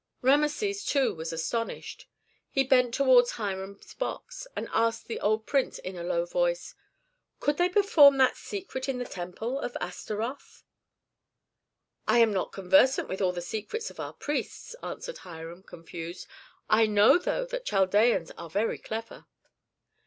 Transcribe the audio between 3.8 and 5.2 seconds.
box, and asked the